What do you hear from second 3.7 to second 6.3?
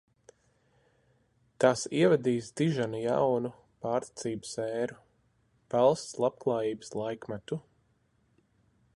pārticības ēru, valsts